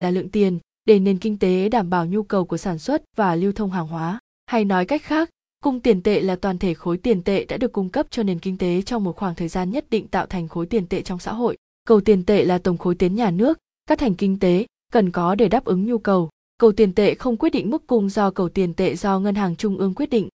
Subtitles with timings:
[0.00, 3.34] là lượng tiền để nền kinh tế đảm bảo nhu cầu của sản xuất và
[3.34, 5.30] lưu thông hàng hóa hay nói cách khác
[5.60, 8.38] cung tiền tệ là toàn thể khối tiền tệ đã được cung cấp cho nền
[8.38, 11.18] kinh tế trong một khoảng thời gian nhất định tạo thành khối tiền tệ trong
[11.18, 11.56] xã hội
[11.86, 15.34] cầu tiền tệ là tổng khối tiền nhà nước các thành kinh tế cần có
[15.34, 18.48] để đáp ứng nhu cầu cầu tiền tệ không quyết định mức cung do cầu
[18.48, 20.28] tiền tệ do ngân hàng trung ương quyết định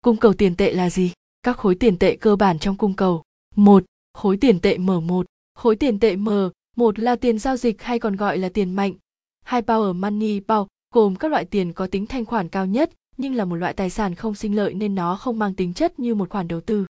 [0.00, 3.22] cung cầu tiền tệ là gì các khối tiền tệ cơ bản trong cung cầu
[3.56, 3.84] một
[4.14, 5.24] khối tiền tệ M1
[5.54, 6.28] khối tiền tệ M
[6.76, 8.92] một là tiền giao dịch hay còn gọi là tiền mạnh
[9.44, 13.34] hai power money bao gồm các loại tiền có tính thanh khoản cao nhất nhưng
[13.34, 16.14] là một loại tài sản không sinh lợi nên nó không mang tính chất như
[16.14, 16.86] một khoản đầu tư.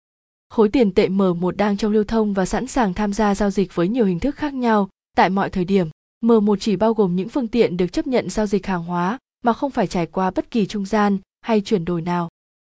[0.51, 3.75] Khối tiền tệ M1 đang trong lưu thông và sẵn sàng tham gia giao dịch
[3.75, 5.89] với nhiều hình thức khác nhau tại mọi thời điểm.
[6.23, 9.53] M1 chỉ bao gồm những phương tiện được chấp nhận giao dịch hàng hóa mà
[9.53, 12.29] không phải trải qua bất kỳ trung gian hay chuyển đổi nào.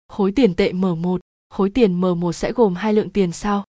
[0.08, 1.17] Khối tiền tệ M1,
[1.50, 3.63] khối tiền M1 sẽ gồm hai lượng tiền sau.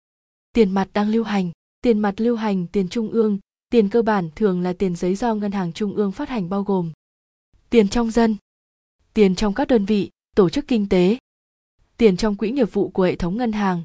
[0.54, 4.30] Tiền mặt đang lưu hành, tiền mặt lưu hành, tiền trung ương, tiền cơ bản
[4.36, 6.92] thường là tiền giấy do ngân hàng trung ương phát hành bao gồm
[7.70, 8.36] tiền trong dân,
[9.14, 11.18] tiền trong các đơn vị, tổ chức kinh tế,
[11.98, 13.84] tiền trong quỹ nghiệp vụ của hệ thống ngân hàng,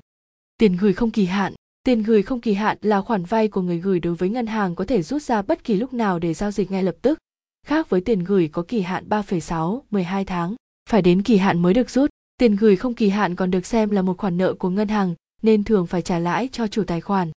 [0.58, 1.54] tiền gửi không kỳ hạn.
[1.84, 4.74] Tiền gửi không kỳ hạn là khoản vay của người gửi đối với ngân hàng
[4.74, 7.18] có thể rút ra bất kỳ lúc nào để giao dịch ngay lập tức.
[7.66, 10.54] Khác với tiền gửi có kỳ hạn 3,6, 12 tháng,
[10.90, 12.10] phải đến kỳ hạn mới được rút.
[12.36, 15.14] Tiền gửi không kỳ hạn còn được xem là một khoản nợ của ngân hàng
[15.42, 17.30] nên thường phải trả lãi cho chủ tài khoản.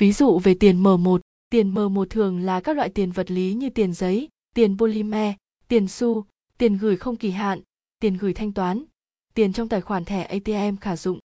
[0.00, 1.18] Ví dụ về tiền M1,
[1.56, 5.34] tiền M một thường là các loại tiền vật lý như tiền giấy, tiền polymer,
[5.68, 6.24] tiền xu,
[6.58, 7.60] tiền gửi không kỳ hạn,
[8.00, 8.84] tiền gửi thanh toán,
[9.34, 11.18] tiền trong tài khoản thẻ ATM khả dụng.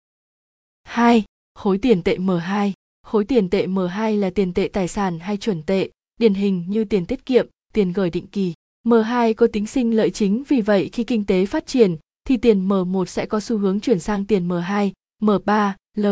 [0.84, 1.24] 2.
[1.56, 2.72] Khối tiền tệ M2
[3.04, 6.86] Khối tiền tệ M2 là tiền tệ tài sản hay chuẩn tệ, điển hình như
[6.86, 8.54] tiền tiết kiệm, tiền gửi định kỳ.
[8.86, 12.68] M2 có tính sinh lợi chính vì vậy khi kinh tế phát triển thì tiền
[12.68, 16.06] M1 sẽ có xu hướng chuyển sang tiền M2, M3, L.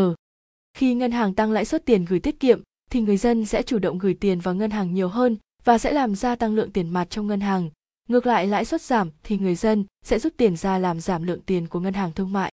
[0.74, 3.80] Khi ngân hàng tăng lãi suất tiền gửi tiết kiệm thì người dân sẽ chủ
[3.80, 6.90] động gửi tiền vào ngân hàng nhiều hơn và sẽ làm gia tăng lượng tiền
[6.90, 7.70] mặt trong ngân hàng,
[8.10, 11.42] Ngược lại lãi suất giảm thì người dân sẽ rút tiền ra làm giảm lượng
[11.42, 12.52] tiền của ngân hàng thương mại.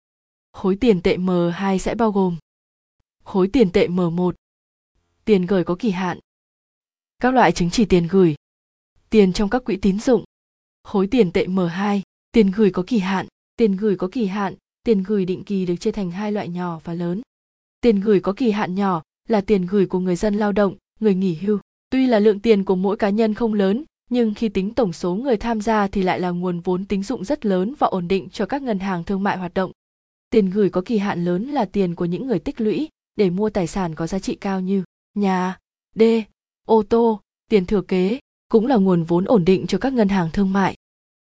[0.52, 2.36] Khối tiền tệ M2 sẽ bao gồm
[3.24, 4.32] khối tiền tệ M1,
[5.24, 6.18] tiền gửi có kỳ hạn,
[7.18, 8.34] các loại chứng chỉ tiền gửi,
[9.10, 10.24] tiền trong các quỹ tín dụng,
[10.82, 12.00] khối tiền tệ M2,
[12.32, 15.76] tiền gửi có kỳ hạn, tiền gửi có kỳ hạn, tiền gửi định kỳ được
[15.76, 17.20] chia thành hai loại nhỏ và lớn.
[17.80, 21.14] Tiền gửi có kỳ hạn nhỏ là tiền gửi của người dân lao động, người
[21.14, 21.58] nghỉ hưu.
[21.90, 25.14] Tuy là lượng tiền của mỗi cá nhân không lớn, nhưng khi tính tổng số
[25.14, 28.28] người tham gia thì lại là nguồn vốn tín dụng rất lớn và ổn định
[28.32, 29.72] cho các ngân hàng thương mại hoạt động.
[30.30, 33.50] Tiền gửi có kỳ hạn lớn là tiền của những người tích lũy để mua
[33.50, 35.58] tài sản có giá trị cao như nhà,
[35.94, 36.22] đê,
[36.66, 37.20] ô tô,
[37.50, 38.18] tiền thừa kế,
[38.48, 40.74] cũng là nguồn vốn ổn định cho các ngân hàng thương mại.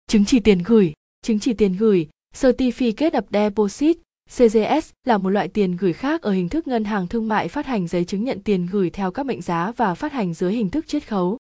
[0.07, 5.47] Chứng chỉ tiền gửi, chứng chỉ tiền gửi, Certificate of Deposit, CGS là một loại
[5.47, 8.41] tiền gửi khác ở hình thức ngân hàng thương mại phát hành giấy chứng nhận
[8.41, 11.37] tiền gửi theo các mệnh giá và phát hành dưới hình thức chiết khấu.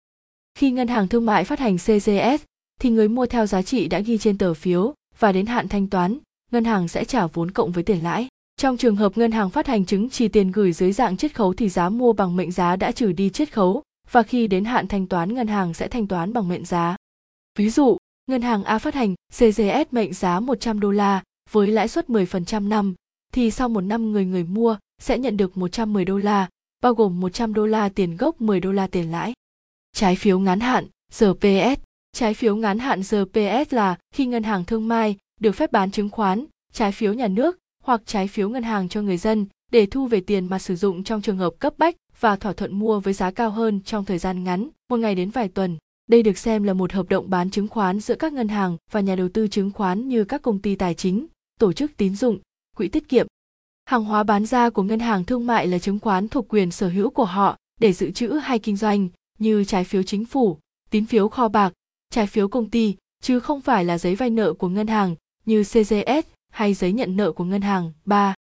[0.55, 2.43] Khi ngân hàng thương mại phát hành CGS,
[2.81, 5.89] thì người mua theo giá trị đã ghi trên tờ phiếu và đến hạn thanh
[5.89, 6.19] toán,
[6.53, 8.29] ngân hàng sẽ trả vốn cộng với tiền lãi.
[8.57, 11.55] Trong trường hợp ngân hàng phát hành chứng chỉ tiền gửi dưới dạng chiết khấu
[11.55, 14.89] thì giá mua bằng mệnh giá đã trừ đi chiết khấu và khi đến hạn
[14.89, 16.97] thanh toán ngân hàng sẽ thanh toán bằng mệnh giá.
[17.59, 17.97] Ví dụ,
[18.27, 22.69] ngân hàng A phát hành CGS mệnh giá 100 đô la với lãi suất 10%
[22.69, 22.95] năm,
[23.33, 26.49] thì sau một năm người người mua sẽ nhận được 110 đô la,
[26.83, 29.33] bao gồm 100 đô la tiền gốc 10 đô la tiền lãi.
[29.93, 30.87] Trái phiếu ngắn hạn
[31.19, 31.81] (GPS)
[32.13, 36.11] Trái phiếu ngắn hạn (GPS) là khi ngân hàng thương mại được phép bán chứng
[36.11, 40.07] khoán, trái phiếu nhà nước hoặc trái phiếu ngân hàng cho người dân để thu
[40.07, 43.15] về tiền mà sử dụng trong trường hợp cấp bách và thỏa thuận mua với
[43.15, 45.77] giá cao hơn trong thời gian ngắn, một ngày đến vài tuần.
[46.09, 49.01] Đây được xem là một hợp động bán chứng khoán giữa các ngân hàng và
[49.01, 51.27] nhà đầu tư chứng khoán như các công ty tài chính,
[51.61, 52.39] tổ chức tín dụng,
[52.77, 53.27] quỹ tiết kiệm.
[53.85, 56.89] Hàng hóa bán ra của ngân hàng thương mại là chứng khoán thuộc quyền sở
[56.89, 59.09] hữu của họ để dự trữ hay kinh doanh,
[59.39, 60.59] như trái phiếu chính phủ,
[60.91, 61.73] tín phiếu kho bạc,
[62.11, 65.65] trái phiếu công ty, chứ không phải là giấy vay nợ của ngân hàng như
[65.65, 67.93] CGS hay giấy nhận nợ của ngân hàng.
[68.05, 68.35] 3.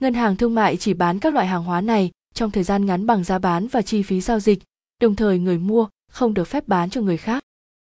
[0.00, 3.06] Ngân hàng thương mại chỉ bán các loại hàng hóa này trong thời gian ngắn
[3.06, 4.58] bằng giá bán và chi phí giao dịch,
[5.00, 7.44] đồng thời người mua không được phép bán cho người khác.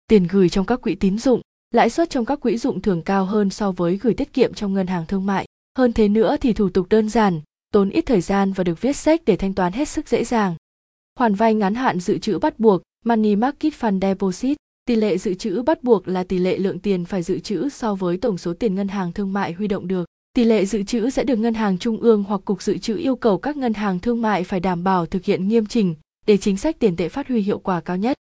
[0.07, 1.41] Tiền gửi trong các quỹ tín dụng,
[1.71, 4.73] lãi suất trong các quỹ dụng thường cao hơn so với gửi tiết kiệm trong
[4.73, 5.45] ngân hàng thương mại.
[5.77, 7.41] Hơn thế nữa thì thủ tục đơn giản,
[7.73, 10.55] tốn ít thời gian và được viết sách để thanh toán hết sức dễ dàng.
[11.19, 15.33] Khoản vay ngắn hạn dự trữ bắt buộc, Money Market Fund Deposit, tỷ lệ dự
[15.33, 18.53] trữ bắt buộc là tỷ lệ lượng tiền phải dự trữ so với tổng số
[18.53, 20.05] tiền ngân hàng thương mại huy động được.
[20.33, 23.15] Tỷ lệ dự trữ sẽ được ngân hàng trung ương hoặc cục dự trữ yêu
[23.15, 25.95] cầu các ngân hàng thương mại phải đảm bảo thực hiện nghiêm chỉnh
[26.27, 28.17] để chính sách tiền tệ phát huy hiệu quả cao nhất.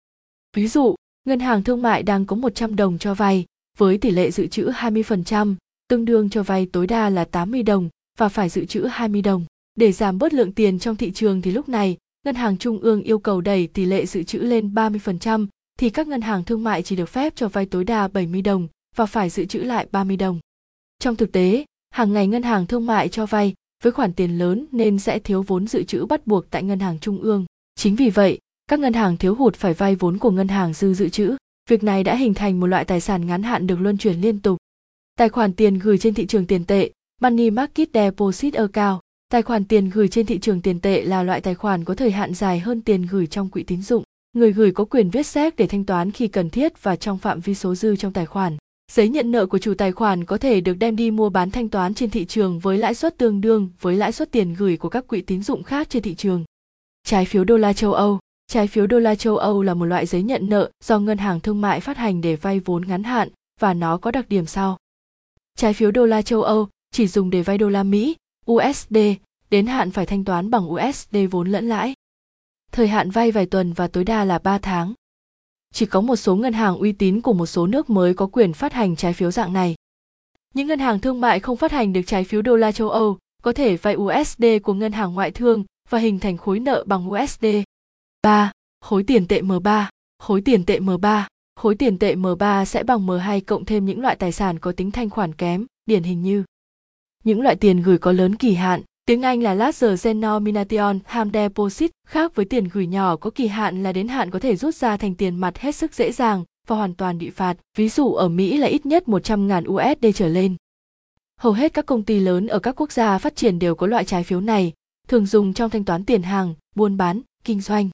[0.57, 0.95] Ví dụ,
[1.25, 3.45] ngân hàng thương mại đang có 100 đồng cho vay
[3.79, 5.55] với tỷ lệ dự trữ 20%,
[5.89, 7.89] tương đương cho vay tối đa là 80 đồng
[8.19, 9.45] và phải dự trữ 20 đồng.
[9.75, 13.03] Để giảm bớt lượng tiền trong thị trường thì lúc này ngân hàng trung ương
[13.03, 15.47] yêu cầu đẩy tỷ lệ dự trữ lên 30%,
[15.79, 18.69] thì các ngân hàng thương mại chỉ được phép cho vay tối đa 70 đồng
[18.97, 20.41] và phải dự trữ lại 30 đồng.
[20.99, 24.67] Trong thực tế, hàng ngày ngân hàng thương mại cho vay với khoản tiền lớn
[24.73, 27.45] nên sẽ thiếu vốn dự trữ bắt buộc tại ngân hàng trung ương.
[27.75, 28.39] Chính vì vậy,
[28.71, 31.37] các ngân hàng thiếu hụt phải vay vốn của ngân hàng dư dự trữ.
[31.71, 34.41] Việc này đã hình thành một loại tài sản ngắn hạn được luân chuyển liên
[34.41, 34.59] tục.
[35.19, 36.91] Tài khoản tiền gửi trên thị trường tiền tệ,
[37.21, 39.01] Money Market Deposit Account.
[39.33, 42.11] Tài khoản tiền gửi trên thị trường tiền tệ là loại tài khoản có thời
[42.11, 44.03] hạn dài hơn tiền gửi trong quỹ tín dụng.
[44.33, 47.41] Người gửi có quyền viết séc để thanh toán khi cần thiết và trong phạm
[47.41, 48.57] vi số dư trong tài khoản.
[48.93, 51.69] Giấy nhận nợ của chủ tài khoản có thể được đem đi mua bán thanh
[51.69, 54.89] toán trên thị trường với lãi suất tương đương với lãi suất tiền gửi của
[54.89, 56.45] các quỹ tín dụng khác trên thị trường.
[57.07, 58.19] Trái phiếu đô la châu Âu
[58.51, 61.41] Trái phiếu đô la châu Âu là một loại giấy nhận nợ do ngân hàng
[61.41, 63.29] thương mại phát hành để vay vốn ngắn hạn
[63.61, 64.77] và nó có đặc điểm sau.
[65.57, 68.17] Trái phiếu đô la châu Âu chỉ dùng để vay đô la Mỹ,
[68.51, 68.97] USD,
[69.51, 71.95] đến hạn phải thanh toán bằng USD vốn lẫn lãi.
[72.73, 74.95] Thời hạn vay vài tuần và tối đa là 3 tháng.
[75.75, 78.53] Chỉ có một số ngân hàng uy tín của một số nước mới có quyền
[78.53, 79.75] phát hành trái phiếu dạng này.
[80.55, 83.19] Những ngân hàng thương mại không phát hành được trái phiếu đô la châu Âu
[83.43, 87.11] có thể vay USD của ngân hàng ngoại thương và hình thành khối nợ bằng
[87.11, 87.47] USD.
[88.23, 88.53] 3.
[88.81, 89.85] Khối tiền tệ M3
[90.19, 91.23] Khối tiền tệ M3
[91.57, 94.91] Khối tiền tệ M3 sẽ bằng M2 cộng thêm những loại tài sản có tính
[94.91, 96.45] thanh khoản kém, điển hình như
[97.25, 101.91] những loại tiền gửi có lớn kỳ hạn, tiếng Anh là Larger Denomination Ham Deposit,
[102.07, 104.97] khác với tiền gửi nhỏ có kỳ hạn là đến hạn có thể rút ra
[104.97, 107.57] thành tiền mặt hết sức dễ dàng và hoàn toàn bị phạt.
[107.77, 110.57] Ví dụ ở Mỹ là ít nhất 100.000 USD trở lên.
[111.41, 114.05] Hầu hết các công ty lớn ở các quốc gia phát triển đều có loại
[114.05, 114.73] trái phiếu này,
[115.09, 117.91] thường dùng trong thanh toán tiền hàng, buôn bán, kinh doanh.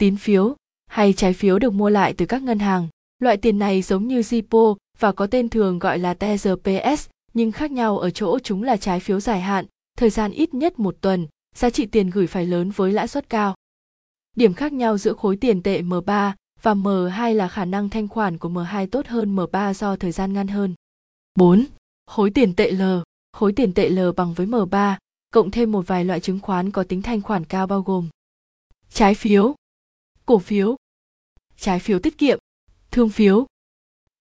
[0.00, 0.54] Tín phiếu
[0.86, 2.88] hay trái phiếu được mua lại từ các ngân hàng.
[3.18, 7.70] Loại tiền này giống như Zippo và có tên thường gọi là TRPS, nhưng khác
[7.70, 9.66] nhau ở chỗ chúng là trái phiếu dài hạn,
[9.98, 11.26] thời gian ít nhất một tuần,
[11.56, 13.54] giá trị tiền gửi phải lớn với lãi suất cao.
[14.36, 16.32] Điểm khác nhau giữa khối tiền tệ M3
[16.62, 20.32] và M2 là khả năng thanh khoản của M2 tốt hơn M3 do thời gian
[20.32, 20.74] ngắn hơn.
[21.34, 21.64] 4.
[22.06, 22.82] Khối tiền tệ L
[23.32, 24.96] Khối tiền tệ L bằng với M3,
[25.30, 28.08] cộng thêm một vài loại chứng khoán có tính thanh khoản cao bao gồm
[28.92, 29.54] trái phiếu,
[30.30, 30.76] cổ phiếu,
[31.56, 32.38] trái phiếu tiết kiệm,
[32.90, 33.46] thương phiếu,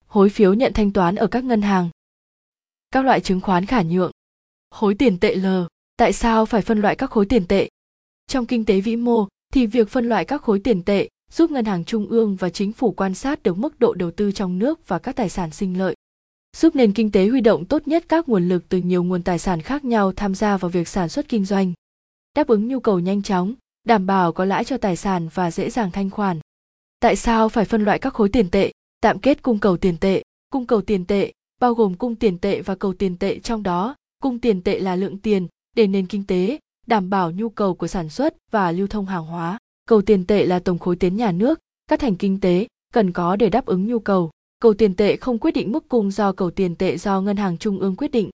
[0.07, 1.89] hối phiếu nhận thanh toán ở các ngân hàng.
[2.91, 4.11] Các loại chứng khoán khả nhượng,
[4.71, 5.45] khối tiền tệ L,
[5.97, 7.69] tại sao phải phân loại các khối tiền tệ?
[8.27, 11.65] Trong kinh tế vĩ mô thì việc phân loại các khối tiền tệ giúp ngân
[11.65, 14.87] hàng trung ương và chính phủ quan sát được mức độ đầu tư trong nước
[14.87, 15.95] và các tài sản sinh lợi
[16.57, 19.39] giúp nền kinh tế huy động tốt nhất các nguồn lực từ nhiều nguồn tài
[19.39, 21.73] sản khác nhau tham gia vào việc sản xuất kinh doanh
[22.35, 25.69] đáp ứng nhu cầu nhanh chóng đảm bảo có lãi cho tài sản và dễ
[25.69, 26.39] dàng thanh khoản.
[26.99, 28.71] Tại sao phải phân loại các khối tiền tệ,
[29.01, 30.23] tạm kết cung cầu tiền tệ?
[30.49, 31.31] Cung cầu tiền tệ,
[31.61, 34.95] bao gồm cung tiền tệ và cầu tiền tệ trong đó, cung tiền tệ là
[34.95, 38.87] lượng tiền để nền kinh tế, đảm bảo nhu cầu của sản xuất và lưu
[38.87, 39.57] thông hàng hóa.
[39.85, 43.35] Cầu tiền tệ là tổng khối tiến nhà nước, các thành kinh tế cần có
[43.35, 44.31] để đáp ứng nhu cầu.
[44.59, 47.57] Cầu tiền tệ không quyết định mức cung do cầu tiền tệ do ngân hàng
[47.57, 48.29] trung ương quyết định.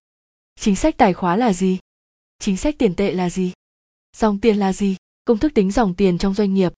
[0.60, 1.80] Chính sách tài khóa là gì?
[2.40, 3.52] Chính sách tiền tệ là gì?
[4.18, 4.96] Dòng tiền là gì?
[5.26, 6.74] Công thức tính dòng tiền trong doanh nghiệp.